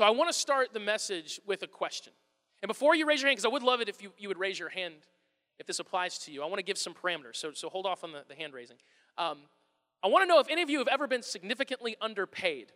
[0.00, 2.14] So I want to start the message with a question.
[2.62, 4.38] And before you raise your hand, because I would love it if you, you would
[4.38, 4.94] raise your hand
[5.58, 7.36] if this applies to you, I want to give some parameters.
[7.36, 8.78] So, so hold off on the, the hand raising.
[9.18, 9.40] Um,
[10.02, 12.72] I want to know if any of you have ever been significantly underpaid.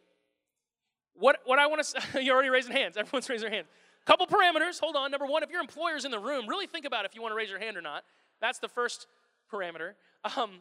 [1.14, 2.98] What, what I want to say you're already raising hands.
[2.98, 3.68] Everyone's raising their hands.
[4.04, 4.78] Couple parameters.
[4.78, 5.10] Hold on.
[5.10, 7.36] Number one, if your employer's in the room, really think about if you want to
[7.36, 8.04] raise your hand or not.
[8.42, 9.06] That's the first
[9.50, 9.92] parameter.
[10.36, 10.56] Um,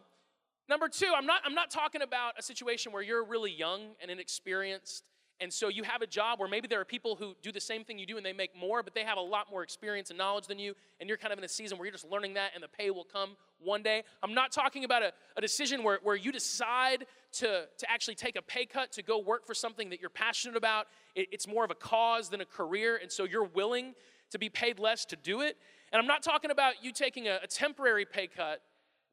[0.69, 4.09] number two, I'm not, I'm not talking about a situation where you're really young and
[4.09, 5.03] inexperienced
[5.39, 7.83] and so you have a job where maybe there are people who do the same
[7.83, 10.17] thing you do and they make more, but they have a lot more experience and
[10.17, 12.51] knowledge than you, and you're kind of in a season where you're just learning that
[12.53, 14.03] and the pay will come one day.
[14.21, 18.35] I'm not talking about a, a decision where, where you decide to, to actually take
[18.35, 20.87] a pay cut to go work for something that you're passionate about.
[21.15, 23.95] It, it's more of a cause than a career, and so you're willing
[24.31, 25.57] to be paid less to do it.
[25.91, 28.61] And I'm not talking about you taking a, a temporary pay cut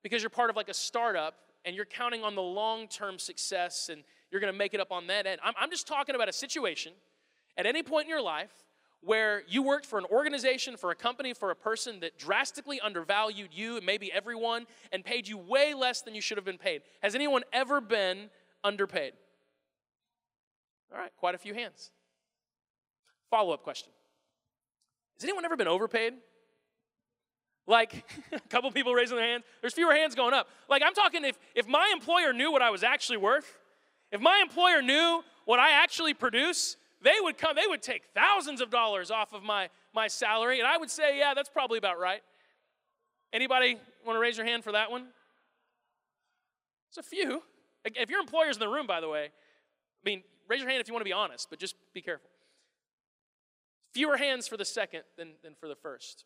[0.02, 3.90] because you're part of like a startup and you're counting on the long term success
[3.90, 5.40] and you're going to make it up on that end.
[5.44, 6.92] I'm, I'm just talking about a situation
[7.56, 8.50] at any point in your life
[9.02, 13.48] where you worked for an organization, for a company, for a person that drastically undervalued
[13.52, 16.82] you and maybe everyone and paid you way less than you should have been paid.
[17.02, 18.28] Has anyone ever been
[18.62, 19.12] underpaid?
[20.92, 21.90] All right, quite a few hands.
[23.30, 23.90] Follow up question
[25.18, 26.14] Has anyone ever been overpaid?
[27.66, 29.44] Like a couple people raising their hands.
[29.60, 30.48] There's fewer hands going up.
[30.68, 33.59] Like I'm talking if if my employer knew what I was actually worth,
[34.12, 38.60] if my employer knew what I actually produce, they would come, they would take thousands
[38.60, 41.98] of dollars off of my, my salary, and I would say, yeah, that's probably about
[41.98, 42.22] right.
[43.32, 45.06] Anybody want to raise your hand for that one?
[46.88, 47.42] It's a few.
[47.84, 50.88] If your employer's in the room, by the way, I mean, raise your hand if
[50.88, 52.28] you want to be honest, but just be careful.
[53.92, 56.24] Fewer hands for the second than, than for the first.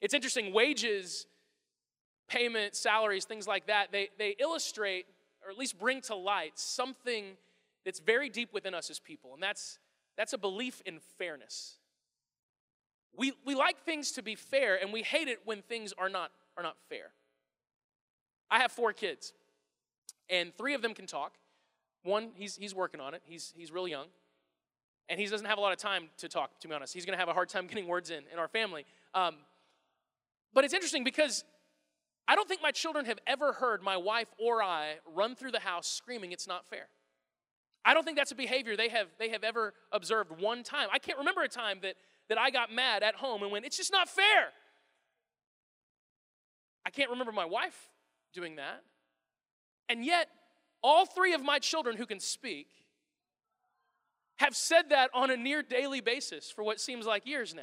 [0.00, 1.26] It's interesting, wages,
[2.28, 5.06] payment, salaries, things like that, they, they illustrate
[5.44, 7.36] or at least bring to light something
[7.84, 9.78] that's very deep within us as people, and that's,
[10.16, 11.78] that's a belief in fairness.
[13.16, 16.30] We, we like things to be fair, and we hate it when things are not,
[16.56, 17.10] are not fair.
[18.50, 19.32] I have four kids,
[20.28, 21.34] and three of them can talk.
[22.02, 24.06] One, he's, he's working on it, he's, he's real young,
[25.08, 26.94] and he doesn't have a lot of time to talk, to be honest.
[26.94, 28.84] He's to have a hard time getting words in in our family.
[29.14, 29.36] Um,
[30.52, 31.44] but it's interesting because
[32.26, 35.60] I don't think my children have ever heard my wife or I run through the
[35.60, 36.86] house screaming, it's not fair.
[37.84, 40.88] I don't think that's a behavior they have, they have ever observed one time.
[40.90, 41.96] I can't remember a time that,
[42.28, 44.52] that I got mad at home and went, it's just not fair.
[46.86, 47.90] I can't remember my wife
[48.32, 48.82] doing that.
[49.88, 50.28] And yet,
[50.82, 52.68] all three of my children who can speak
[54.36, 57.62] have said that on a near daily basis for what seems like years now.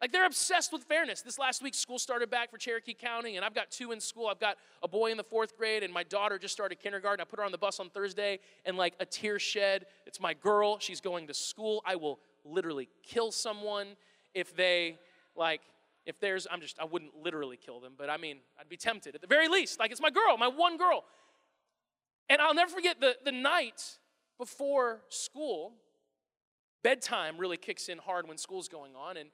[0.00, 1.20] Like they're obsessed with fairness.
[1.20, 4.28] This last week, school started back for Cherokee County, and I've got two in school.
[4.28, 7.20] I've got a boy in the fourth grade, and my daughter just started kindergarten.
[7.20, 9.86] I put her on the bus on Thursday, and like a tear shed.
[10.06, 10.78] It's my girl.
[10.78, 11.82] She's going to school.
[11.84, 13.88] I will literally kill someone
[14.32, 14.98] if they,
[15.36, 15.60] like,
[16.06, 19.14] if there's, I'm just, I wouldn't literally kill them, but I mean, I'd be tempted
[19.14, 19.78] at the very least.
[19.78, 21.04] Like, it's my girl, my one girl.
[22.30, 23.98] And I'll never forget the, the night
[24.38, 25.72] before school,
[26.82, 29.28] bedtime really kicks in hard when school's going on, and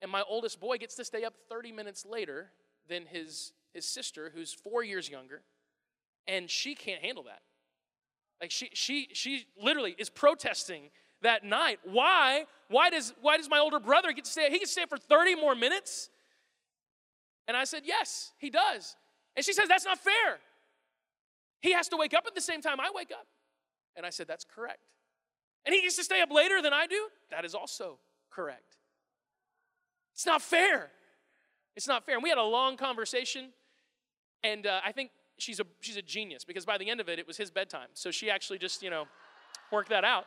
[0.00, 2.50] and my oldest boy gets to stay up 30 minutes later
[2.88, 5.42] than his, his sister, who's four years younger,
[6.26, 7.42] and she can't handle that.
[8.40, 10.90] Like she, she, she literally is protesting
[11.22, 11.80] that night.
[11.84, 12.44] Why?
[12.68, 14.48] Why does, why does my older brother get to stay?
[14.50, 16.10] He can stay for 30 more minutes?
[17.48, 18.94] And I said, yes, he does.
[19.34, 20.38] And she says, that's not fair.
[21.60, 23.26] He has to wake up at the same time I wake up.
[23.96, 24.80] And I said, that's correct.
[25.66, 27.08] And he gets to stay up later than I do?
[27.30, 27.98] That is also
[28.30, 28.77] correct.
[30.18, 30.90] It's not fair.
[31.76, 32.16] It's not fair.
[32.16, 33.50] And we had a long conversation,
[34.42, 37.20] and uh, I think she's a, she's a genius because by the end of it,
[37.20, 37.86] it was his bedtime.
[37.92, 39.04] So she actually just, you know,
[39.70, 40.24] worked that out.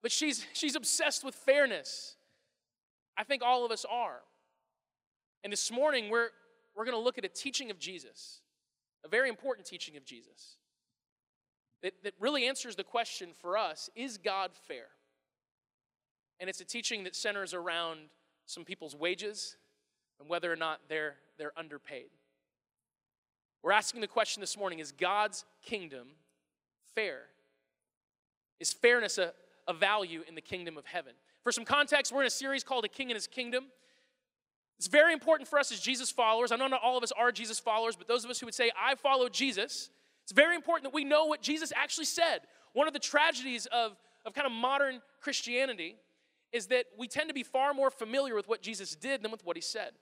[0.00, 2.14] But she's, she's obsessed with fairness.
[3.18, 4.20] I think all of us are.
[5.42, 6.28] And this morning, we're,
[6.76, 8.42] we're going to look at a teaching of Jesus,
[9.04, 10.54] a very important teaching of Jesus,
[11.82, 14.86] that, that really answers the question for us is God fair?
[16.40, 18.00] And it's a teaching that centers around
[18.46, 19.56] some people's wages
[20.18, 22.10] and whether or not they're, they're underpaid.
[23.62, 26.08] We're asking the question this morning is God's kingdom
[26.94, 27.20] fair?
[28.58, 29.32] Is fairness a,
[29.68, 31.12] a value in the kingdom of heaven?
[31.42, 33.66] For some context, we're in a series called A King and His Kingdom.
[34.78, 36.50] It's very important for us as Jesus followers.
[36.50, 38.54] I know not all of us are Jesus followers, but those of us who would
[38.54, 39.90] say, I follow Jesus,
[40.24, 42.40] it's very important that we know what Jesus actually said.
[42.72, 45.96] One of the tragedies of, of kind of modern Christianity
[46.52, 49.44] is that we tend to be far more familiar with what Jesus did than with
[49.44, 49.92] what he said.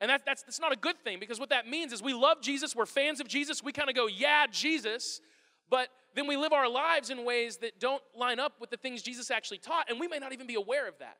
[0.00, 2.40] And that, that's, that's not a good thing because what that means is we love
[2.40, 5.20] Jesus, we're fans of Jesus, we kind of go, yeah, Jesus,
[5.68, 9.02] but then we live our lives in ways that don't line up with the things
[9.02, 11.18] Jesus actually taught, and we may not even be aware of that.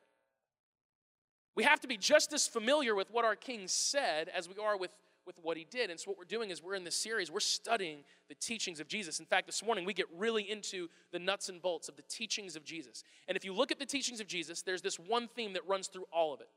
[1.55, 4.77] We have to be just as familiar with what our King said as we are
[4.77, 4.91] with,
[5.35, 5.89] with what he did.
[5.89, 7.99] And so, what we're doing is we're in this series, we're studying
[8.29, 9.19] the teachings of Jesus.
[9.19, 12.55] In fact, this morning we get really into the nuts and bolts of the teachings
[12.55, 13.03] of Jesus.
[13.27, 15.87] And if you look at the teachings of Jesus, there's this one theme that runs
[15.87, 16.49] through all of it,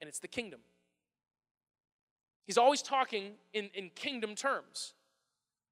[0.00, 0.60] and it's the kingdom.
[2.46, 4.94] He's always talking in, in kingdom terms.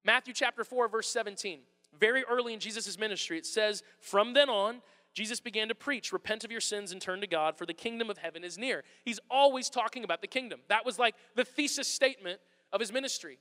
[0.05, 1.59] Matthew chapter 4, verse 17.
[1.99, 4.81] Very early in Jesus' ministry, it says, From then on,
[5.17, 8.11] Jesus began to preach, Repent of your sins and turn to God, for the kingdom
[8.11, 8.83] of heaven is near.
[9.03, 10.59] He's always talking about the kingdom.
[10.69, 12.39] That was like the thesis statement
[12.71, 13.39] of his ministry.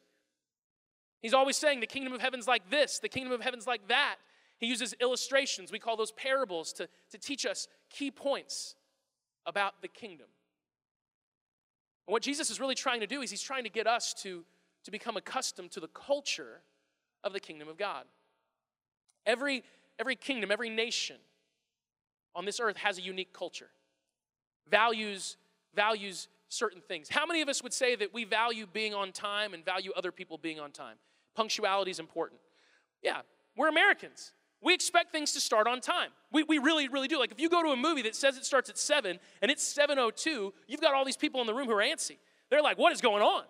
[1.21, 4.17] He's always saying, The kingdom of heaven's like this, the kingdom of heaven's like that.
[4.57, 8.75] He uses illustrations, we call those parables, to, to teach us key points
[9.45, 10.29] about the kingdom.
[12.09, 14.47] And what Jesus is really trying to do is he's trying to get us to,
[14.85, 16.63] to become accustomed to the culture
[17.23, 18.07] of the kingdom of God.
[19.27, 19.63] Every,
[19.99, 21.17] every kingdom, every nation
[22.37, 23.71] on this earth has a unique culture,
[24.71, 25.37] values,
[25.75, 27.09] values certain things.
[27.09, 30.13] How many of us would say that we value being on time and value other
[30.13, 30.97] people being on time?
[31.35, 32.41] Punctuality is important.
[33.03, 33.23] Yeah,
[33.57, 34.33] we're Americans.
[34.63, 36.11] We expect things to start on time.
[36.33, 37.19] We, we really, really do.
[37.19, 39.75] Like if you go to a movie that says it starts at 7 and it's
[39.75, 42.19] 7.02, you've got all these people in the room who are antsy.
[42.51, 43.45] They're like, what is going on?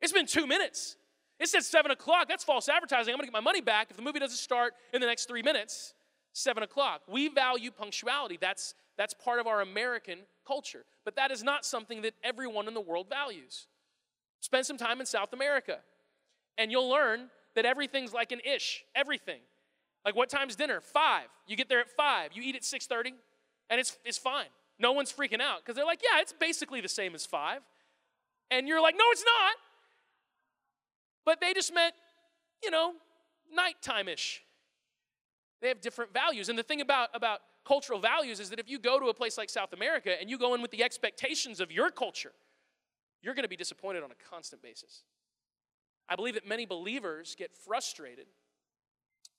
[0.00, 0.96] It's been two minutes.
[1.38, 2.28] It says 7 o'clock.
[2.28, 3.12] That's false advertising.
[3.12, 5.26] I'm going to get my money back if the movie doesn't start in the next
[5.26, 5.94] three minutes,
[6.36, 7.00] 7 o'clock.
[7.08, 8.36] We value punctuality.
[8.38, 10.84] That's, that's part of our American culture.
[11.04, 13.66] But that is not something that everyone in the world values.
[14.40, 15.78] Spend some time in South America,
[16.58, 18.84] and you'll learn that everything's like an ish.
[18.94, 19.40] Everything.
[20.04, 20.80] Like what time's dinner?
[20.80, 21.28] Five.
[21.46, 22.30] You get there at five.
[22.34, 23.14] You eat at 6:30,
[23.70, 24.46] and it's it's fine.
[24.78, 27.60] No one's freaking out because they're like, yeah, it's basically the same as five.
[28.50, 29.54] And you're like, no, it's not.
[31.24, 31.94] But they just meant,
[32.62, 32.92] you know,
[33.52, 34.42] nighttime-ish.
[35.66, 36.48] They have different values.
[36.48, 39.36] And the thing about, about cultural values is that if you go to a place
[39.36, 42.30] like South America and you go in with the expectations of your culture,
[43.20, 45.02] you're going to be disappointed on a constant basis.
[46.08, 48.28] I believe that many believers get frustrated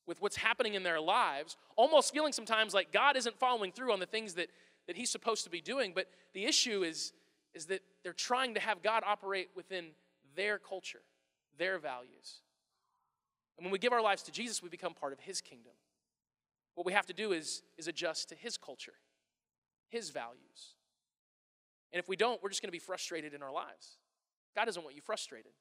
[0.06, 4.02] with what's happening in their lives, almost feeling sometimes like God isn't following through on
[4.02, 4.50] the things that,
[4.88, 5.94] that He's supposed to be doing.
[5.96, 7.14] But the issue is,
[7.54, 9.92] is that they're trying to have God operate within
[10.36, 11.04] their culture,
[11.58, 12.42] their values.
[13.58, 15.72] And when we give our lives to Jesus, we become part of His kingdom.
[16.78, 18.94] What we have to do is, is adjust to His culture,
[19.90, 20.76] His values.
[21.92, 23.98] And if we don't, we're just going to be frustrated in our lives.
[24.56, 25.54] God doesn't want you frustrated.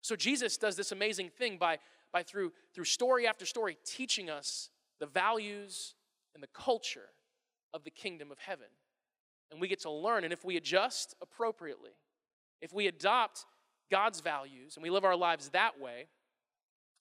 [0.00, 1.78] So Jesus does this amazing thing by
[2.12, 4.68] by through, through story after story teaching us
[5.00, 5.94] the values
[6.34, 7.08] and the culture
[7.74, 8.66] of the kingdom of heaven.
[9.50, 10.24] And we get to learn.
[10.24, 11.92] And if we adjust appropriately,
[12.60, 13.44] if we adopt
[13.90, 16.06] God's values and we live our lives that way,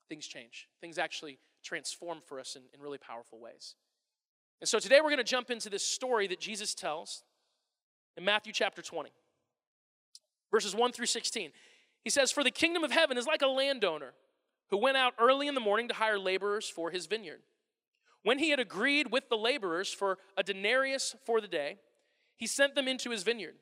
[0.10, 0.68] things change.
[0.80, 3.76] Things actually transform for us in, in really powerful ways.
[4.60, 7.24] And so today we're going to jump into this story that Jesus tells
[8.16, 9.10] in Matthew chapter 20,
[10.52, 11.52] verses 1 through 16.
[12.04, 14.14] He says, For the kingdom of heaven is like a landowner
[14.70, 17.42] who went out early in the morning to hire laborers for his vineyard.
[18.24, 21.78] When he had agreed with the laborers for a denarius for the day,
[22.38, 23.56] he sent them into his vineyard.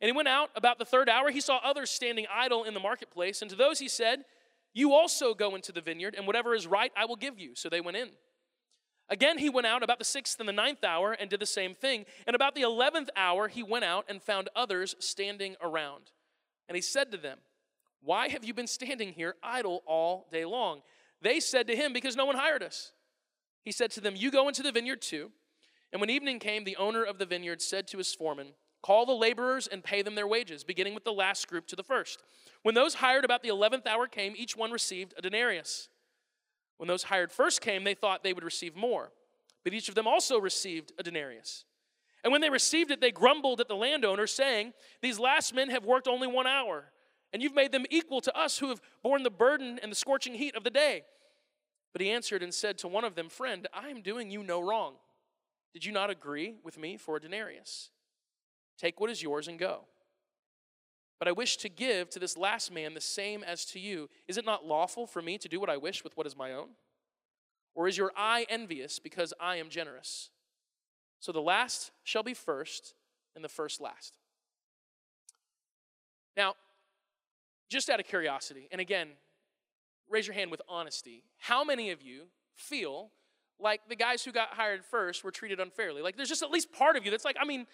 [0.00, 1.30] And he went out about the third hour.
[1.30, 3.40] He saw others standing idle in the marketplace.
[3.40, 4.24] And to those he said,
[4.74, 7.54] You also go into the vineyard, and whatever is right I will give you.
[7.54, 8.10] So they went in.
[9.08, 11.74] Again, he went out about the sixth and the ninth hour and did the same
[11.74, 12.06] thing.
[12.26, 16.12] And about the eleventh hour, he went out and found others standing around.
[16.68, 17.38] And he said to them,
[18.02, 20.82] why have you been standing here idle all day long?
[21.20, 22.92] They said to him, Because no one hired us.
[23.64, 25.30] He said to them, You go into the vineyard too.
[25.92, 28.48] And when evening came, the owner of the vineyard said to his foreman,
[28.82, 31.84] Call the laborers and pay them their wages, beginning with the last group to the
[31.84, 32.22] first.
[32.62, 35.88] When those hired about the eleventh hour came, each one received a denarius.
[36.78, 39.12] When those hired first came, they thought they would receive more.
[39.62, 41.64] But each of them also received a denarius.
[42.24, 45.84] And when they received it, they grumbled at the landowner, saying, These last men have
[45.84, 46.92] worked only one hour
[47.32, 50.34] and you've made them equal to us who have borne the burden and the scorching
[50.34, 51.04] heat of the day.
[51.92, 54.60] But he answered and said to one of them, Friend, I am doing you no
[54.60, 54.94] wrong.
[55.72, 57.90] Did you not agree with me for a denarius?
[58.82, 59.82] Take what is yours and go.
[61.20, 64.10] But I wish to give to this last man the same as to you.
[64.26, 66.52] Is it not lawful for me to do what I wish with what is my
[66.52, 66.70] own?
[67.76, 70.30] Or is your eye envious because I am generous?
[71.20, 72.94] So the last shall be first,
[73.36, 74.18] and the first last.
[76.36, 76.54] Now,
[77.70, 79.10] just out of curiosity, and again,
[80.10, 81.22] raise your hand with honesty.
[81.38, 82.24] How many of you
[82.56, 83.10] feel
[83.60, 86.02] like the guys who got hired first were treated unfairly?
[86.02, 87.66] Like there's just at least part of you that's like, I mean,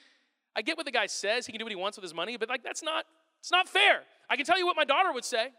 [0.59, 2.37] I get what the guy says, he can do what he wants with his money,
[2.37, 3.05] but like that's not
[3.39, 4.01] it's not fair.
[4.29, 5.51] I can tell you what my daughter would say.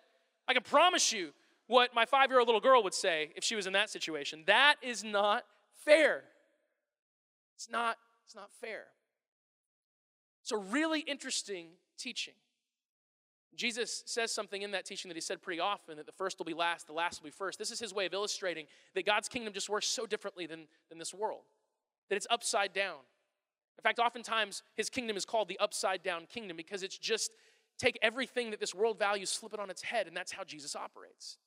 [0.45, 1.29] I can promise you
[1.67, 4.43] what my five year old little girl would say if she was in that situation.
[4.45, 5.45] That is not
[5.85, 6.23] fair.
[7.55, 8.87] It's not, it's not fair.
[10.41, 12.33] It's a really interesting teaching.
[13.55, 16.45] Jesus says something in that teaching that he said pretty often that the first will
[16.45, 17.57] be last, the last will be first.
[17.57, 18.65] This is his way of illustrating
[18.95, 21.43] that God's kingdom just works so differently than, than this world,
[22.09, 22.97] that it's upside down.
[23.79, 27.31] In fact, oftentimes his kingdom is called the upside down kingdom because it's just
[27.77, 30.75] take everything that this world values, flip it on its head, and that's how Jesus
[30.75, 31.37] operates.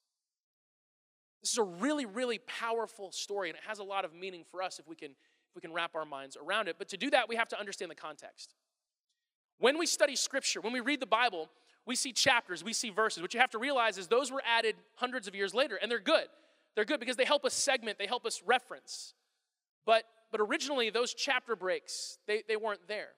[1.42, 4.62] This is a really, really powerful story, and it has a lot of meaning for
[4.62, 6.76] us if we can, if we can wrap our minds around it.
[6.78, 8.54] But to do that, we have to understand the context.
[9.58, 11.50] When we study scripture, when we read the Bible,
[11.84, 13.20] we see chapters, we see verses.
[13.20, 16.00] What you have to realize is those were added hundreds of years later, and they're
[16.00, 16.28] good.
[16.76, 19.12] They're good because they help us segment, they help us reference.
[19.84, 23.10] But, but originally, those chapter breaks, they, they weren't there.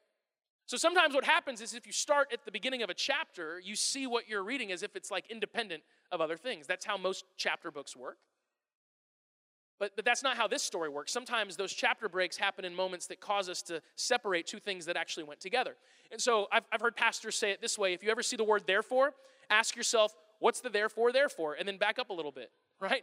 [0.67, 3.77] So sometimes what happens is if you start at the beginning of a chapter, you
[3.77, 6.67] see what you're reading as if it's like independent of other things.
[6.67, 8.19] That's how most chapter books work.
[9.79, 11.13] But, but that's not how this story works.
[11.13, 14.97] Sometimes those chapter breaks happen in moments that cause us to separate two things that
[14.97, 15.77] actually went together.
[16.13, 18.45] And so I've, I've heard pastors say it this way if you ever see the
[18.45, 19.15] word therefore,
[19.51, 21.57] ask yourself, what's the therefore, therefore?
[21.59, 23.03] And then back up a little bit, right?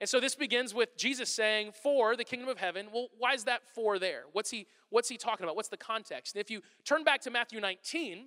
[0.00, 2.86] And so this begins with Jesus saying, for the kingdom of heaven.
[2.92, 4.24] Well, why is that for there?
[4.32, 5.56] What's he, what's he talking about?
[5.56, 6.36] What's the context?
[6.36, 8.26] And if you turn back to Matthew 19,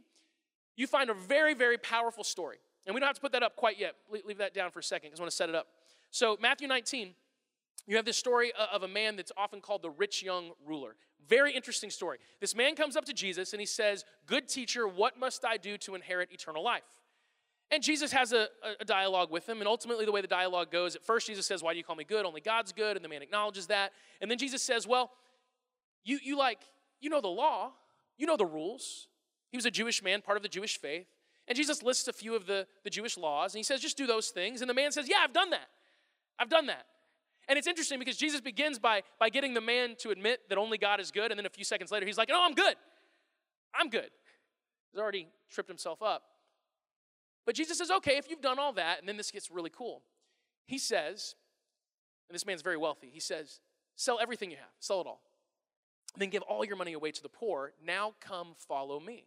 [0.75, 2.57] you find a very, very powerful story.
[2.85, 3.95] And we don't have to put that up quite yet.
[4.25, 5.67] Leave that down for a second because I want to set it up.
[6.09, 7.13] So, Matthew 19,
[7.87, 10.95] you have this story of a man that's often called the rich young ruler.
[11.27, 12.17] Very interesting story.
[12.39, 15.77] This man comes up to Jesus and he says, Good teacher, what must I do
[15.79, 16.83] to inherit eternal life?
[17.71, 18.47] And Jesus has a,
[18.81, 19.59] a, dialogue with him.
[19.59, 21.95] And ultimately, the way the dialogue goes, at first, Jesus says, Why do you call
[21.95, 22.25] me good?
[22.25, 22.97] Only God's good.
[22.97, 23.93] And the man acknowledges that.
[24.19, 25.11] And then Jesus says, Well,
[26.03, 26.59] you, you like,
[26.99, 27.71] you know the law,
[28.17, 29.07] you know the rules.
[29.51, 31.07] He was a Jewish man, part of the Jewish faith.
[31.47, 33.53] And Jesus lists a few of the, the Jewish laws.
[33.53, 34.61] And he says, Just do those things.
[34.61, 35.67] And the man says, Yeah, I've done that.
[36.37, 36.85] I've done that.
[37.47, 40.77] And it's interesting because Jesus begins by, by getting the man to admit that only
[40.77, 41.31] God is good.
[41.31, 42.75] And then a few seconds later, he's like, No, I'm good.
[43.73, 44.09] I'm good.
[44.91, 46.23] He's already tripped himself up.
[47.45, 50.03] But Jesus says, okay, if you've done all that, and then this gets really cool.
[50.67, 51.35] He says,
[52.29, 53.59] and this man's very wealthy, he says,
[53.95, 55.21] sell everything you have, sell it all.
[56.17, 57.73] Then give all your money away to the poor.
[57.85, 59.25] Now come follow me.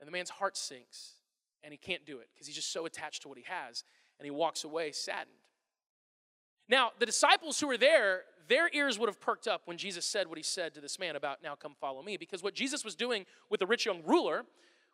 [0.00, 1.12] And the man's heart sinks,
[1.64, 3.82] and he can't do it because he's just so attached to what he has,
[4.18, 5.30] and he walks away saddened.
[6.68, 10.26] Now, the disciples who were there, their ears would have perked up when Jesus said
[10.26, 12.94] what he said to this man about, now come follow me, because what Jesus was
[12.94, 14.44] doing with the rich young ruler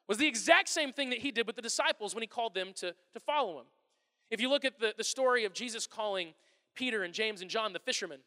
[0.09, 2.73] was the exact same thing that he did with the disciples when he called them
[2.76, 3.66] to, to follow him.
[4.30, 6.35] If you look at the, the story of Jesus calling
[6.75, 8.21] Peter and James and John, the fishermen,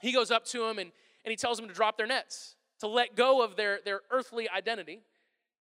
[0.00, 0.92] he goes up to them and,
[1.24, 4.48] and he tells them to drop their nets, to let go of their, their earthly
[4.48, 5.00] identity.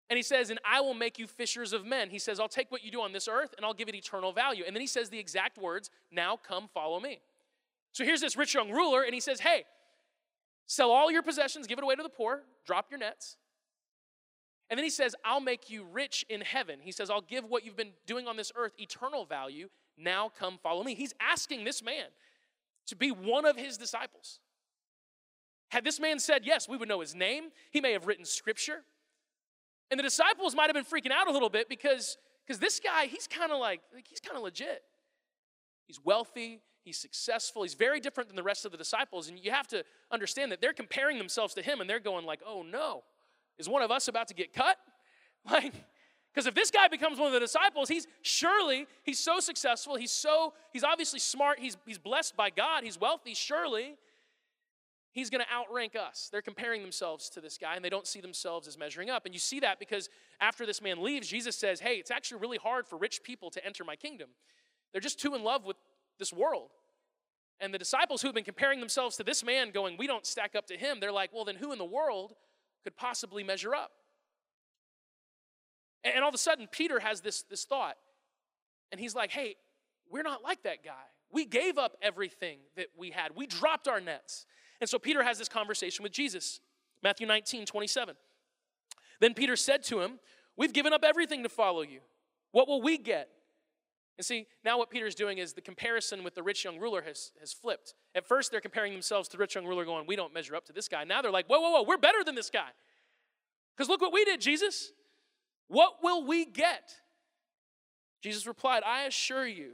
[0.08, 2.10] And he says, And I will make you fishers of men.
[2.10, 4.32] He says, I'll take what you do on this earth and I'll give it eternal
[4.32, 4.64] value.
[4.66, 7.20] And then he says the exact words, Now come follow me.
[7.92, 9.64] So here's this rich young ruler, and he says, Hey,
[10.66, 13.36] sell all your possessions, give it away to the poor, drop your nets,
[14.68, 16.80] and then he says, I'll make you rich in heaven.
[16.82, 19.68] He says, I'll give what you've been doing on this earth eternal value.
[19.96, 20.94] Now come follow me.
[20.94, 22.06] He's asking this man
[22.86, 24.40] to be one of his disciples.
[25.68, 27.50] Had this man said yes, we would know his name.
[27.70, 28.82] He may have written scripture.
[29.90, 33.06] And the disciples might have been freaking out a little bit because because this guy,
[33.06, 34.82] he's kind of like, like he's kind of legit.
[35.86, 39.28] He's wealthy, he's successful, he's very different than the rest of the disciples.
[39.28, 42.40] And you have to understand that they're comparing themselves to him and they're going like,
[42.46, 43.02] oh no.
[43.58, 44.76] Is one of us about to get cut?
[45.48, 45.74] Like,
[46.34, 50.10] because if this guy becomes one of the disciples, he's surely, he's so successful, he's
[50.10, 53.94] so, he's obviously smart, he's, he's blessed by God, he's wealthy, surely
[55.16, 56.28] he's going to outrank us.
[56.30, 59.24] They're comparing themselves to this guy and they don't see themselves as measuring up.
[59.24, 60.10] And you see that because
[60.42, 63.64] after this man leaves, Jesus says, Hey, it's actually really hard for rich people to
[63.64, 64.28] enter my kingdom.
[64.92, 65.76] They're just too in love with
[66.18, 66.72] this world.
[67.60, 70.54] And the disciples who have been comparing themselves to this man, going, We don't stack
[70.54, 72.34] up to him, they're like, Well, then who in the world
[72.86, 73.90] could possibly measure up.
[76.04, 77.96] And all of a sudden, Peter has this, this thought.
[78.92, 79.56] And he's like, hey,
[80.08, 80.92] we're not like that guy.
[81.32, 84.46] We gave up everything that we had, we dropped our nets.
[84.80, 86.60] And so Peter has this conversation with Jesus.
[87.02, 88.14] Matthew 19, 27.
[89.18, 90.20] Then Peter said to him,
[90.56, 92.00] We've given up everything to follow you.
[92.52, 93.28] What will we get?
[94.18, 97.32] And see, now what Peter's doing is the comparison with the rich young ruler has,
[97.38, 97.94] has flipped.
[98.14, 100.64] At first, they're comparing themselves to the rich young ruler, going, We don't measure up
[100.66, 101.04] to this guy.
[101.04, 102.68] Now they're like, Whoa, whoa, whoa, we're better than this guy.
[103.76, 104.92] Because look what we did, Jesus.
[105.68, 106.94] What will we get?
[108.22, 109.72] Jesus replied, I assure you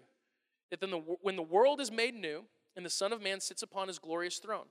[0.71, 0.89] that the,
[1.21, 2.45] when the world is made new
[2.77, 4.67] and the Son of Man sits upon his glorious throne,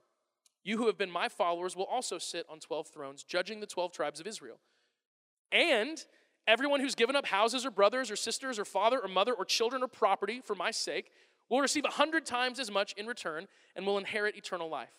[0.64, 3.92] you who have been my followers will also sit on 12 thrones, judging the 12
[3.92, 4.58] tribes of Israel.
[5.50, 6.04] And
[6.46, 9.82] Everyone who's given up houses or brothers or sisters or father or mother or children
[9.82, 11.12] or property for my sake
[11.48, 13.46] will receive a hundred times as much in return
[13.76, 14.94] and will inherit eternal life.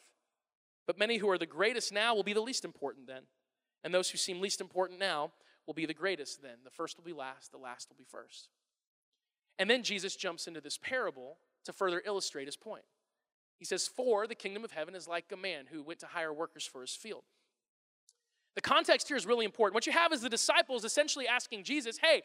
[0.85, 3.23] But many who are the greatest now will be the least important then.
[3.83, 5.31] And those who seem least important now
[5.65, 6.57] will be the greatest then.
[6.63, 8.49] The first will be last, the last will be first.
[9.59, 12.83] And then Jesus jumps into this parable to further illustrate his point.
[13.57, 16.33] He says, For the kingdom of heaven is like a man who went to hire
[16.33, 17.23] workers for his field.
[18.55, 19.73] The context here is really important.
[19.73, 22.21] What you have is the disciples essentially asking Jesus, Hey,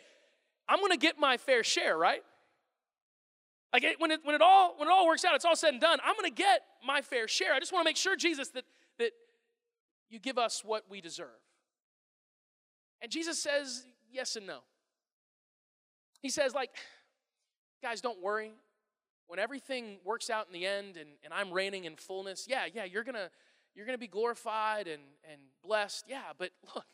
[0.68, 2.22] I'm going to get my fair share, right?
[3.72, 5.80] Like when, it, when, it all, when it all works out, it's all said and
[5.80, 7.52] done, I'm going to get my fair share.
[7.54, 8.64] I just want to make sure, Jesus, that,
[8.98, 9.12] that
[10.08, 11.28] you give us what we deserve.
[13.02, 14.60] And Jesus says yes and no.
[16.20, 16.70] He says, like,
[17.82, 18.52] guys, don't worry.
[19.26, 22.84] When everything works out in the end and, and I'm reigning in fullness, yeah, yeah,
[22.84, 23.30] you're gonna
[23.78, 26.06] you're gonna be glorified and, and blessed.
[26.08, 26.84] Yeah, but look,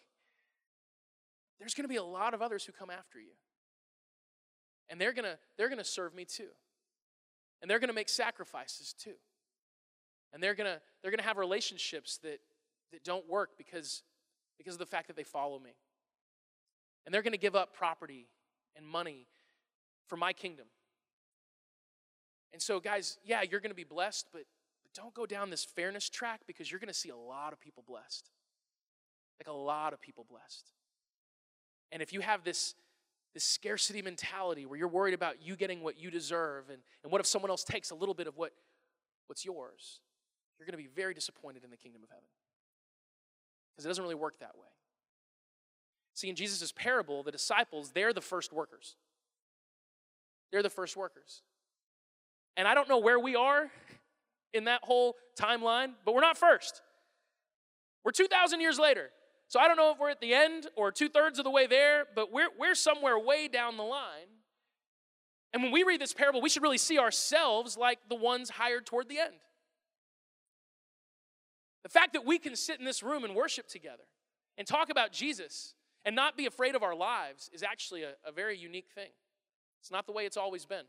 [1.59, 3.33] there's gonna be a lot of others who come after you.
[4.91, 6.51] And they're gonna they're gonna serve me too.
[7.63, 9.15] And they're gonna make sacrifices too.
[10.35, 12.41] And they're gonna they're gonna have relationships that
[12.93, 14.03] that don't work because
[14.59, 15.73] because of the fact that they follow me.
[17.05, 18.29] And they're going to give up property
[18.77, 19.27] and money
[20.07, 20.67] for my kingdom.
[22.53, 24.45] And so, guys, yeah, you're going to be blessed, but
[24.95, 27.83] don't go down this fairness track because you're going to see a lot of people
[27.87, 28.31] blessed.
[29.41, 30.71] Like a lot of people blessed.
[31.93, 32.75] And if you have this,
[33.35, 37.21] this scarcity mentality where you're worried about you getting what you deserve, and, and what
[37.21, 38.53] if someone else takes a little bit of what,
[39.27, 40.01] what's yours,
[40.59, 42.29] you're going to be very disappointed in the kingdom of heaven.
[43.75, 44.69] Because it doesn't really work that way.
[46.15, 48.95] See, in Jesus' parable, the disciples, they're the first workers.
[50.53, 51.43] They're the first workers.
[52.57, 53.73] And I don't know where we are
[54.55, 56.81] in that whole timeline, but we're not first.
[58.05, 59.11] We're 2,000 years later.
[59.49, 61.67] So I don't know if we're at the end or two thirds of the way
[61.67, 64.29] there, but we're, we're somewhere way down the line.
[65.53, 68.87] And when we read this parable, we should really see ourselves like the ones hired
[68.87, 69.35] toward the end.
[71.83, 74.05] The fact that we can sit in this room and worship together
[74.59, 75.75] and talk about Jesus
[76.05, 79.11] and not be afraid of our lives is actually a, a very unique thing.
[79.81, 80.85] It's not the way it's always been.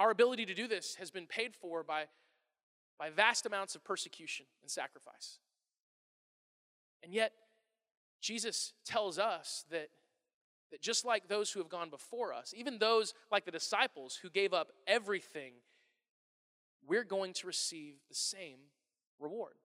[0.00, 2.04] Our ability to do this has been paid for by,
[2.98, 5.40] by vast amounts of persecution and sacrifice.
[7.02, 7.32] And yet,
[8.22, 9.90] Jesus tells us that,
[10.70, 14.30] that just like those who have gone before us, even those like the disciples who
[14.30, 15.52] gave up everything,
[16.86, 18.60] we're going to receive the same
[19.18, 19.56] reward.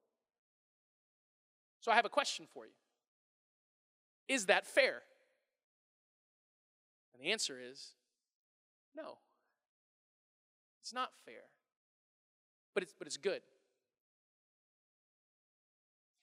[1.79, 2.73] So I have a question for you.
[4.27, 5.03] Is that fair?
[7.13, 7.93] And the answer is
[8.93, 9.19] no.
[10.85, 11.41] It's not fair.
[12.75, 13.41] But it's, but it's good.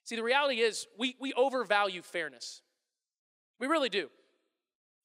[0.04, 2.62] See, the reality is we, we overvalue fairness.
[3.58, 4.08] We really do.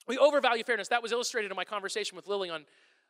[0.08, 0.90] We overvalue fairness.
[0.90, 2.66] That was illustrated in my conversation with Lily on,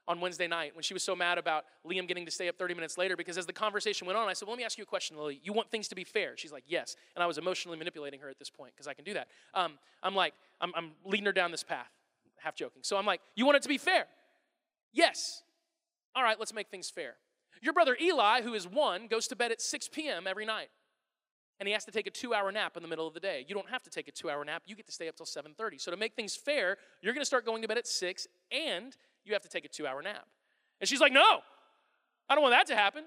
[0.08, 2.76] on Wednesday night when she was so mad about Liam getting to stay up 30
[2.76, 4.84] minutes later because as the conversation went on, I said, well, let me ask you
[4.84, 5.42] a question, Lily.
[5.44, 6.38] You want things to be fair?
[6.38, 6.96] She's like, yes.
[7.18, 9.28] And I was emotionally manipulating her at this point because I can do that.
[9.54, 11.92] Um, I'm like, I'm, I'm leading her down this path,
[12.38, 12.84] half joking.
[12.84, 14.06] So I'm like, you want it to be fair?
[14.94, 15.44] Yes.
[16.18, 17.14] All right, let's make things fair.
[17.62, 20.26] Your brother Eli, who is one, goes to bed at 6 p.m.
[20.26, 20.70] every night.
[21.60, 23.46] And he has to take a two-hour nap in the middle of the day.
[23.48, 24.64] You don't have to take a two-hour nap.
[24.66, 25.80] You get to stay up till 7:30.
[25.80, 28.98] So to make things fair, you're going to start going to bed at 6 and
[29.26, 30.26] you have to take a two hour nap.
[30.82, 31.42] And she's like, No,
[32.28, 33.04] I don't want that to happen.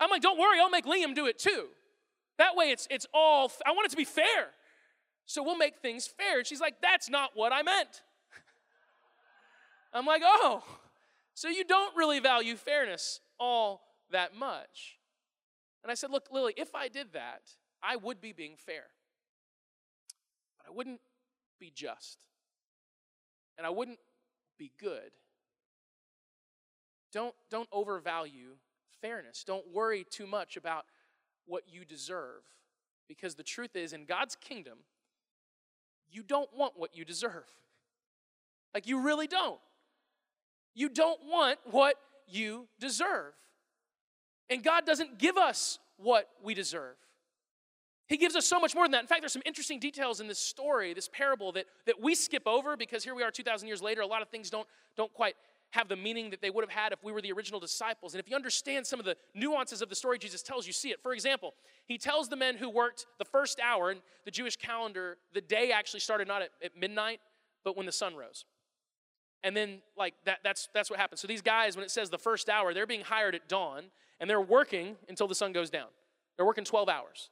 [0.00, 1.66] I'm like, Don't worry, I'll make Liam do it too.
[2.38, 4.50] That way it's, it's all, I want it to be fair.
[5.26, 6.38] So we'll make things fair.
[6.38, 8.02] And she's like, That's not what I meant.
[9.92, 10.64] I'm like, Oh,
[11.38, 14.98] so you don't really value fairness all that much.
[15.84, 17.42] And I said, Look, Lily, if I did that,
[17.80, 18.86] I would be being fair.
[20.58, 20.98] But I wouldn't
[21.60, 22.18] be just.
[23.56, 24.00] And I wouldn't
[24.58, 25.12] be good.
[27.12, 28.56] Don't, don't overvalue
[29.00, 29.44] fairness.
[29.44, 30.86] Don't worry too much about
[31.46, 32.42] what you deserve.
[33.06, 34.78] Because the truth is, in God's kingdom,
[36.10, 37.46] you don't want what you deserve.
[38.74, 39.60] Like, you really don't.
[40.78, 41.96] You don't want what
[42.28, 43.32] you deserve.
[44.48, 46.94] And God doesn't give us what we deserve.
[48.06, 49.00] He gives us so much more than that.
[49.00, 52.46] In fact, there's some interesting details in this story, this parable, that, that we skip
[52.46, 54.02] over because here we are 2,000 years later.
[54.02, 55.34] A lot of things don't, don't quite
[55.70, 58.14] have the meaning that they would have had if we were the original disciples.
[58.14, 60.90] And if you understand some of the nuances of the story Jesus tells, you see
[60.90, 61.02] it.
[61.02, 61.54] For example,
[61.86, 65.72] he tells the men who worked the first hour, in the Jewish calendar, the day
[65.72, 67.18] actually started not at, at midnight,
[67.64, 68.44] but when the sun rose.
[69.44, 71.20] And then, like, that, that's, that's what happens.
[71.20, 73.84] So these guys, when it says the first hour, they're being hired at dawn,
[74.18, 75.86] and they're working until the sun goes down.
[76.36, 77.30] They're working 12 hours.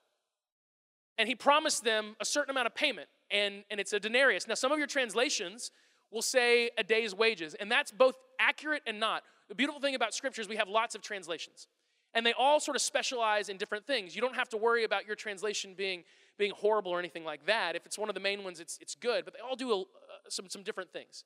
[1.19, 4.47] And he promised them a certain amount of payment and, and it's a denarius.
[4.47, 5.71] Now, some of your translations
[6.11, 9.23] will say a day's wages, and that's both accurate and not.
[9.49, 11.67] The beautiful thing about scripture is we have lots of translations,
[12.15, 14.15] and they all sort of specialize in different things.
[14.15, 16.05] You don't have to worry about your translation being,
[16.39, 17.77] being horrible or anything like that.
[17.77, 19.85] If it's one of the main ones, it's, it's good, but they all do a,
[20.29, 21.25] some, some different things.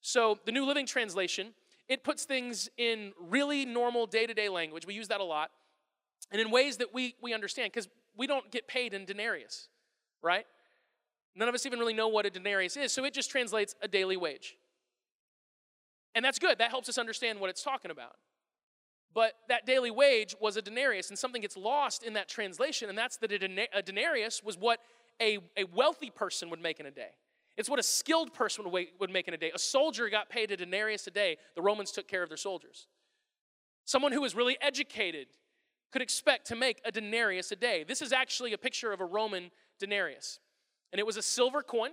[0.00, 1.48] So, the New Living Translation,
[1.88, 4.86] it puts things in really normal day to day language.
[4.86, 5.50] We use that a lot,
[6.30, 9.68] and in ways that we, we understand, because we don't get paid in denarius,
[10.22, 10.46] right?
[11.34, 13.88] None of us even really know what a denarius is, so it just translates a
[13.88, 14.56] daily wage.
[16.14, 16.58] And that's good.
[16.58, 18.16] That helps us understand what it's talking about.
[19.14, 22.96] But that daily wage was a denarius, and something gets lost in that translation, and
[22.96, 24.80] that's that a denarius was what
[25.20, 27.10] a, a wealthy person would make in a day.
[27.56, 29.50] It's what a skilled person would, make in a day.
[29.54, 31.36] A soldier got paid a denarius a day.
[31.54, 32.86] The Romans took care of their soldiers.
[33.84, 35.26] Someone who was really educated
[35.92, 37.84] could expect to make a denarius a day.
[37.86, 40.38] This is actually a picture of a Roman denarius.
[40.92, 41.90] And it was a silver coin.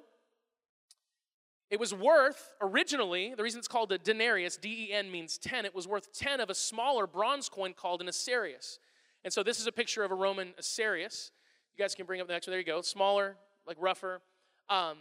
[1.70, 5.66] It was worth, originally, the reason it's called a denarius, D E N means 10,
[5.66, 8.80] it was worth 10 of a smaller bronze coin called an assarius.
[9.26, 11.32] And so this is a picture of a Roman assarius.
[11.76, 12.54] You guys can bring up the next one.
[12.54, 12.82] There you go.
[12.82, 13.36] Smaller,
[13.68, 14.22] like rougher.
[14.70, 14.98] Um,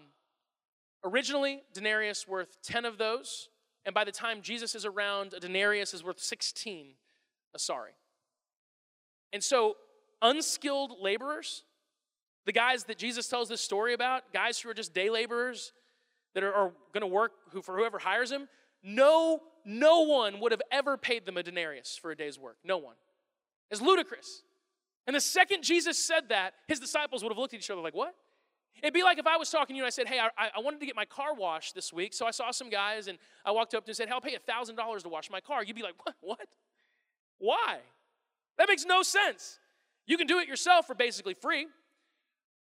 [1.05, 3.49] originally, denarius worth 10 of those.
[3.85, 6.95] And by the time Jesus is around, a denarius is worth 16
[7.57, 7.95] assari.
[9.33, 9.77] And so,
[10.23, 11.63] unskilled laborers,
[12.47, 15.73] the guys that Jesus tells this story about, guys who are just day laborers
[16.35, 18.49] that are, are going to work who, for whoever hires them,
[18.83, 22.57] no, no one would have ever paid them a denarius for a day's work.
[22.65, 22.95] No one.
[23.71, 24.43] It's ludicrous.
[25.07, 27.95] And the second Jesus said that, his disciples would have looked at each other like,
[27.95, 28.15] what?
[28.83, 30.61] It'd be like if I was talking to you and I said, hey, I, I
[30.61, 32.13] wanted to get my car washed this week.
[32.15, 34.21] So I saw some guys and I walked up to them and said, hey, I'll
[34.21, 35.65] pay $1,000 to wash my car.
[35.65, 36.15] You'd be like, what?
[36.21, 36.49] What?
[37.39, 37.79] Why?
[38.59, 39.59] That makes no sense.
[40.07, 41.67] You can do it yourself for basically free.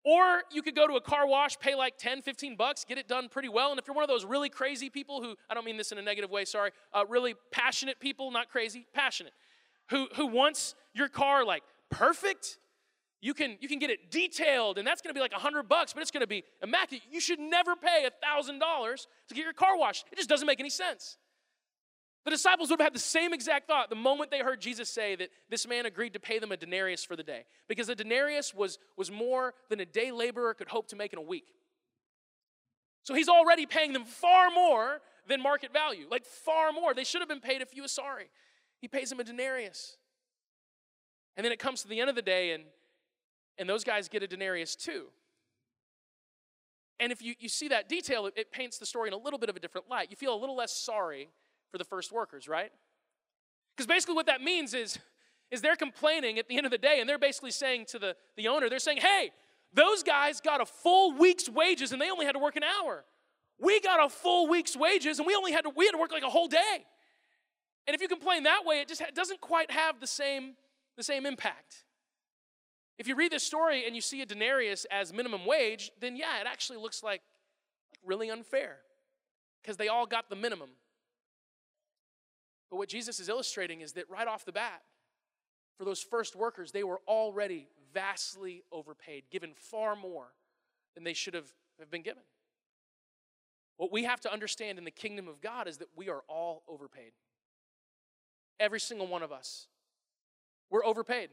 [0.05, 3.07] Or you could go to a car wash, pay like 10, 15 bucks, get it
[3.07, 3.71] done pretty well.
[3.71, 5.99] And if you're one of those really crazy people who, I don't mean this in
[5.99, 9.33] a negative way, sorry, uh, really passionate people, not crazy, passionate,
[9.91, 12.59] who, who wants your car like perfect,
[13.23, 15.95] you can, you can get it detailed, and that's gonna be like a 100 bucks,
[15.95, 17.05] but it's gonna be immaculate.
[17.11, 20.07] You should never pay a $1,000 to get your car washed.
[20.13, 21.17] It just doesn't make any sense.
[22.25, 25.17] The disciples would have had the same exact thought the moment they heard Jesus say
[25.17, 27.45] that this man agreed to pay them a denarius for the day.
[27.69, 31.19] Because a denarius was, was more than a day laborer could hope to make in
[31.19, 31.47] a week.
[33.03, 36.95] So he's already paying them far more than market value, like far more.
[36.95, 38.29] They should have been paid a few assari.
[38.81, 39.97] He pays them a denarius.
[41.37, 42.65] And then it comes to the end of the day, and,
[43.59, 45.07] and those guys get a denarius too.
[47.01, 49.39] And if you, you see that detail, it, it paints the story in a little
[49.39, 50.09] bit of a different light.
[50.11, 51.31] You feel a little less sorry
[51.71, 52.71] for the first workers, right?
[53.77, 54.99] Because basically what that means is,
[55.51, 58.15] is they're complaining at the end of the day, and they're basically saying to the,
[58.37, 59.31] the owner, they're saying, hey,
[59.73, 63.05] those guys got a full week's wages and they only had to work an hour.
[63.59, 66.13] We got a full week's wages and we only had to, we had to work
[66.13, 66.85] like a whole day.
[67.87, 70.55] And if you complain that way, it just doesn't quite have the same,
[70.97, 71.85] the same impact.
[72.99, 76.41] If you read this story and you see a denarius as minimum wage, then yeah,
[76.41, 77.23] it actually looks like
[78.05, 78.77] really unfair
[79.63, 80.71] because they all got the minimum.
[82.71, 84.83] But what Jesus is illustrating is that right off the bat,
[85.79, 90.29] for those first workers, they were already vastly overpaid, given far more
[90.95, 92.23] than they should have, have been given.
[93.77, 96.63] What we have to understand in the kingdom of God is that we are all
[96.69, 97.13] overpaid.
[98.61, 99.67] Every single one of us.
[100.71, 101.31] We're overpaid.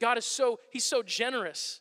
[0.00, 1.80] God is so, He's so generous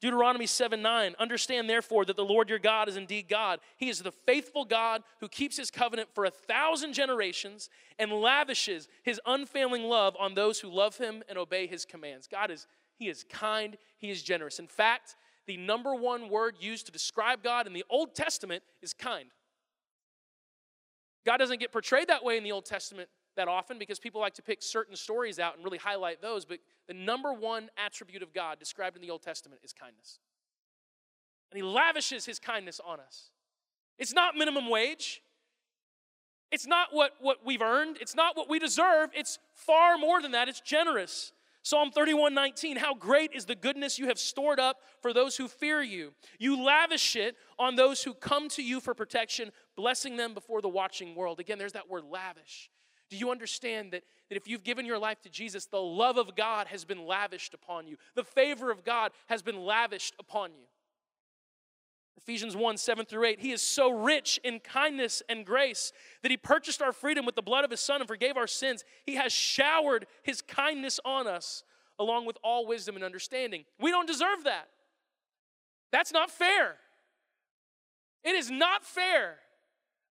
[0.00, 3.60] Deuteronomy 7 9, understand therefore that the Lord your God is indeed God.
[3.76, 8.88] He is the faithful God who keeps his covenant for a thousand generations and lavishes
[9.02, 12.26] his unfailing love on those who love him and obey his commands.
[12.26, 14.58] God is, he is kind, he is generous.
[14.58, 18.94] In fact, the number one word used to describe God in the Old Testament is
[18.94, 19.28] kind.
[21.26, 24.34] God doesn't get portrayed that way in the Old Testament that often because people like
[24.34, 28.32] to pick certain stories out and really highlight those, but the number one attribute of
[28.32, 30.18] God described in the Old Testament is kindness.
[31.50, 33.30] And He lavishes His kindness on us.
[33.98, 35.22] It's not minimum wage.
[36.50, 37.98] It's not what, what we've earned.
[38.00, 39.10] It's not what we deserve.
[39.14, 40.48] It's far more than that.
[40.48, 41.32] It's generous.
[41.62, 45.46] Psalm 31 19, how great is the goodness you have stored up for those who
[45.46, 46.12] fear you.
[46.38, 50.68] You lavish it on those who come to you for protection, blessing them before the
[50.68, 51.38] watching world.
[51.38, 52.70] Again, there's that word lavish.
[53.10, 56.36] Do you understand that, that if you've given your life to Jesus, the love of
[56.36, 57.96] God has been lavished upon you?
[58.14, 60.64] The favor of God has been lavished upon you.
[62.16, 63.40] Ephesians 1 7 through 8.
[63.40, 65.92] He is so rich in kindness and grace
[66.22, 68.84] that He purchased our freedom with the blood of His Son and forgave our sins.
[69.04, 71.64] He has showered His kindness on us
[71.98, 73.64] along with all wisdom and understanding.
[73.80, 74.68] We don't deserve that.
[75.90, 76.76] That's not fair.
[78.22, 79.38] It is not fair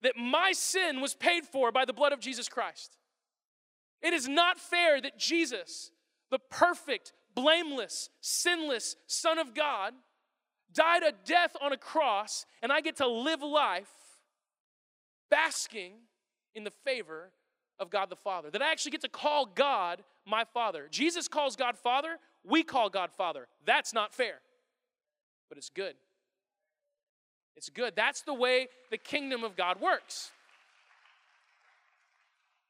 [0.01, 2.97] that my sin was paid for by the blood of Jesus Christ.
[4.01, 5.91] It is not fair that Jesus,
[6.31, 9.93] the perfect, blameless, sinless Son of God,
[10.73, 13.89] died a death on a cross, and I get to live life
[15.29, 15.93] basking
[16.55, 17.31] in the favor
[17.79, 18.49] of God the Father.
[18.49, 20.87] That I actually get to call God my Father.
[20.89, 23.47] Jesus calls God Father, we call God Father.
[23.65, 24.39] That's not fair,
[25.49, 25.95] but it's good.
[27.59, 27.93] It's good.
[27.93, 30.31] That's the way the kingdom of God works.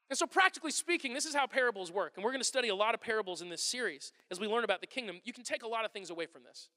[0.08, 2.14] And so, practically speaking, this is how parables work.
[2.16, 4.64] And we're going to study a lot of parables in this series as we learn
[4.64, 5.20] about the kingdom.
[5.22, 6.70] You can take a lot of things away from this.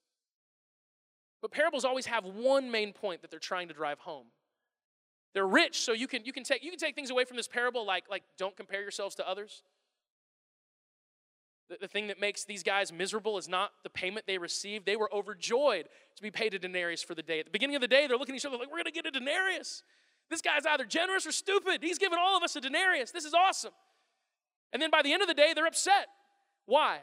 [1.41, 4.27] But parables always have one main point that they're trying to drive home.
[5.33, 7.47] They're rich, so you can, you can, take, you can take things away from this
[7.47, 9.63] parable like, like don't compare yourselves to others.
[11.79, 14.85] The, thing that makes these guys miserable is not the payment they received.
[14.85, 17.39] They were overjoyed to be paid a denarius for the day.
[17.39, 18.91] At the beginning of the day, they're looking at each other like, we're going to
[18.91, 19.83] get a denarius.
[20.29, 21.79] This guy's either generous or stupid.
[21.81, 23.11] He's giving all of us a denarius.
[23.11, 23.73] This is awesome.
[24.71, 26.07] And then by the end of the day, they're upset.
[26.65, 26.99] Why?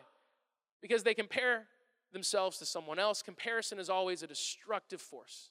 [0.83, 1.67] Because they compare
[2.13, 3.23] themselves to someone else.
[3.23, 5.51] Comparison is always a destructive force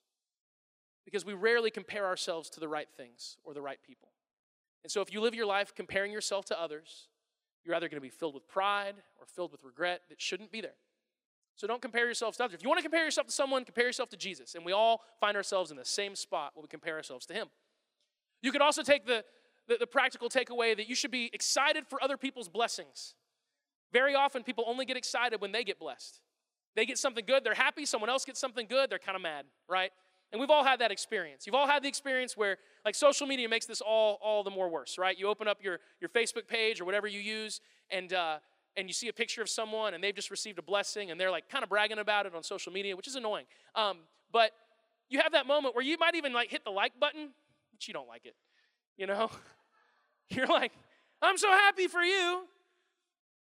[1.05, 4.09] because we rarely compare ourselves to the right things or the right people.
[4.83, 7.08] And so if you live your life comparing yourself to others,
[7.63, 10.61] you're either going to be filled with pride or filled with regret that shouldn't be
[10.61, 10.75] there.
[11.55, 12.55] So don't compare yourself to others.
[12.55, 14.55] If you want to compare yourself to someone, compare yourself to Jesus.
[14.55, 17.47] And we all find ourselves in the same spot when we compare ourselves to him.
[18.41, 19.25] You could also take the,
[19.67, 23.13] the, the practical takeaway that you should be excited for other people's blessings.
[23.91, 26.21] Very often, people only get excited when they get blessed.
[26.75, 27.85] They get something good, they're happy.
[27.85, 29.91] Someone else gets something good, they're kind of mad, right?
[30.31, 31.47] And we've all had that experience.
[31.47, 34.69] You've all had the experience where, like, social media makes this all, all the more
[34.69, 35.17] worse, right?
[35.17, 38.37] You open up your, your Facebook page or whatever you use, and, uh,
[38.77, 41.31] and you see a picture of someone, and they've just received a blessing, and they're,
[41.31, 43.45] like, kind of bragging about it on social media, which is annoying.
[43.73, 43.97] Um,
[44.31, 44.51] but
[45.09, 47.29] you have that moment where you might even, like, hit the like button,
[47.71, 48.35] but you don't like it,
[48.97, 49.31] you know?
[50.29, 50.71] You're like,
[51.23, 52.43] I'm so happy for you.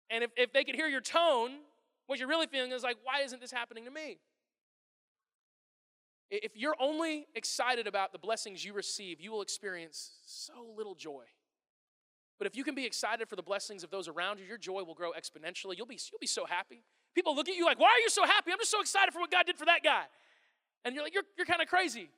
[0.10, 1.52] And if, if they could hear your tone,
[2.08, 4.18] what you're really feeling is like, why isn't this happening to me?
[6.32, 11.24] If you're only excited about the blessings you receive, you will experience so little joy.
[12.38, 14.84] But if you can be excited for the blessings of those around you, your joy
[14.84, 15.78] will grow exponentially.
[15.78, 16.84] You'll be, you'll be so happy.
[17.14, 18.52] People look at you like, why are you so happy?
[18.52, 20.04] I'm just so excited for what God did for that guy.
[20.84, 22.10] And you're like, you're, you're kind of crazy.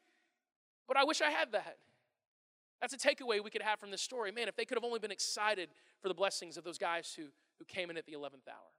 [0.88, 1.78] But I wish I had that.
[2.82, 4.32] That's a takeaway we could have from this story.
[4.32, 5.70] Man, if they could have only been excited
[6.02, 7.24] for the blessings of those guys who,
[7.60, 8.72] who came in at the 11th hour.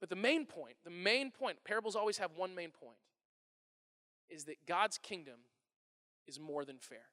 [0.00, 2.96] But the main point, the main point, parables always have one main point,
[4.30, 5.40] is that God's kingdom
[6.26, 7.06] is more than fair.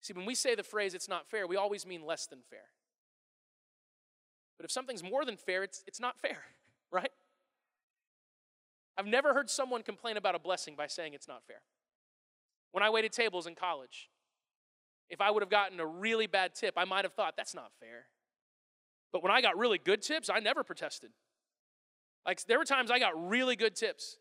[0.00, 2.64] See, when we say the phrase it's not fair, we always mean less than fair.
[4.58, 6.38] But if something's more than fair, it's, it's not fair,
[6.90, 7.10] right?
[8.98, 11.62] I've never heard someone complain about a blessing by saying it's not fair.
[12.72, 14.10] When I waited tables in college,
[15.08, 17.70] if I would have gotten a really bad tip, I might have thought, that's not
[17.78, 18.06] fair.
[19.12, 21.10] But when I got really good tips, I never protested.
[22.26, 24.16] Like there were times I got really good tips,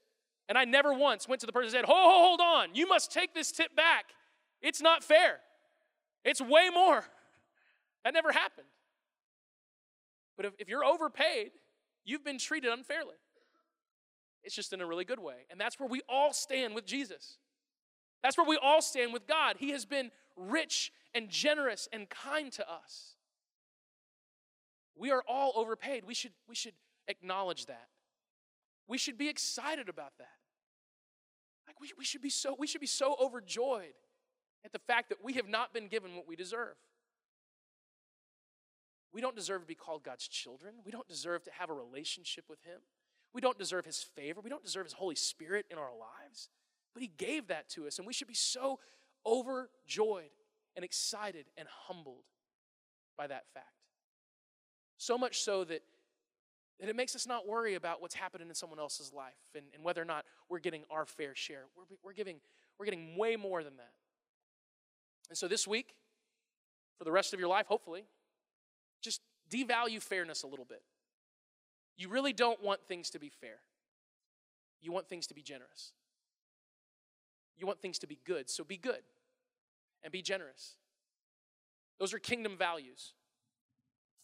[0.51, 2.75] and I never once went to the person and said, "Ho, ho, hold on!
[2.75, 4.07] You must take this tip back.
[4.61, 5.39] It's not fair.
[6.25, 7.05] It's way more."
[8.03, 8.65] That never happened.
[10.35, 11.51] But if, if you're overpaid,
[12.03, 13.13] you've been treated unfairly.
[14.43, 15.45] It's just in a really good way.
[15.51, 17.37] And that's where we all stand with Jesus.
[18.23, 19.57] That's where we all stand with God.
[19.59, 23.13] He has been rich and generous and kind to us.
[24.95, 26.05] We are all overpaid.
[26.07, 26.73] We should, we should
[27.07, 27.89] acknowledge that.
[28.87, 30.40] We should be excited about that.
[31.82, 33.94] We, we, should be so, we should be so overjoyed
[34.63, 36.76] at the fact that we have not been given what we deserve.
[39.12, 40.76] We don't deserve to be called God's children.
[40.86, 42.80] We don't deserve to have a relationship with Him.
[43.34, 44.41] We don't deserve His favor.
[44.41, 46.50] We don't deserve His Holy Spirit in our lives.
[46.94, 48.80] But He gave that to us, and we should be so
[49.26, 50.30] overjoyed
[50.76, 52.24] and excited and humbled
[53.17, 53.65] by that fact.
[54.98, 55.82] So much so that,
[56.82, 59.84] that it makes us not worry about what's happening in someone else's life and, and
[59.84, 61.65] whether or not we're getting our fair share.
[61.78, 62.38] We're, we're, giving,
[62.78, 63.91] we're getting way more than that.
[65.30, 65.94] And so this week,
[66.98, 68.06] for the rest of your life, hopefully,
[69.00, 70.82] just devalue fairness a little bit.
[71.98, 73.60] You really don't want things to be fair.
[74.82, 75.94] You want things to be generous.
[77.58, 79.02] You want things to be good, so be good
[80.04, 80.78] and be generous.
[82.00, 83.13] Those are kingdom values.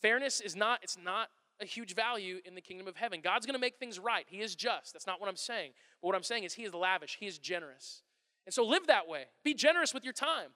[0.02, 1.30] Fairness is not, it's not
[1.62, 3.22] a huge value in the kingdom of heaven.
[3.24, 4.26] God's going to make things right.
[4.28, 4.94] He is just.
[4.94, 5.72] That's not what I'm saying.
[6.02, 8.04] But what I'm saying is He is lavish, He is generous.
[8.46, 9.26] And so live that way.
[9.44, 10.52] Be generous with your time,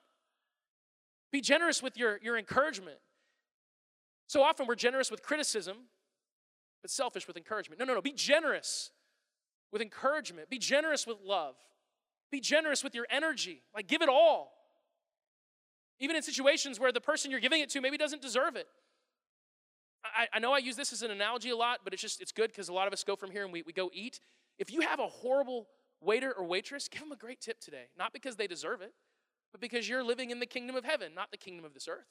[1.31, 2.97] be generous with your, your encouragement.
[4.27, 5.75] So often we're generous with criticism,
[6.81, 7.79] but selfish with encouragement.
[7.79, 8.01] No, no, no.
[8.01, 8.91] Be generous
[9.73, 10.49] with encouragement.
[10.49, 11.55] Be generous with love.
[12.31, 13.61] Be generous with your energy.
[13.75, 14.53] Like, give it all.
[15.99, 18.67] Even in situations where the person you're giving it to maybe doesn't deserve it.
[20.03, 22.31] I, I know I use this as an analogy a lot, but it's just, it's
[22.31, 24.19] good because a lot of us go from here and we, we go eat.
[24.57, 25.67] If you have a horrible
[26.01, 27.85] waiter or waitress, give them a great tip today.
[27.97, 28.93] Not because they deserve it,
[29.51, 32.07] but because you're living in the kingdom of heaven, not the kingdom of this earth.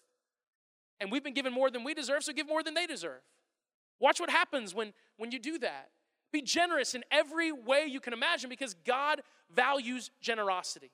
[1.00, 3.22] And we've been given more than we deserve, so give more than they deserve.
[3.98, 5.88] Watch what happens when, when you do that.
[6.33, 9.22] Be generous in every way you can imagine because God
[9.55, 10.92] values generosity.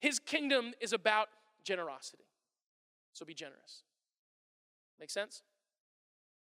[0.00, 1.28] His kingdom is about
[1.64, 2.24] generosity.
[3.12, 3.82] So be generous.
[5.00, 5.42] Make sense?